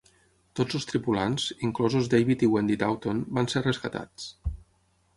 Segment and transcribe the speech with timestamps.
[0.59, 4.31] Tots els tripulants, inclosos David i Wendy Touton, van ser rescatats.